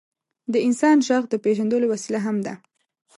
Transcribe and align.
د 0.51 0.53
انسان 0.67 0.97
ږغ 1.07 1.23
د 1.29 1.35
پېژندلو 1.43 1.85
وسیله 1.93 2.19
هم 2.25 2.37
ده. 2.45 2.53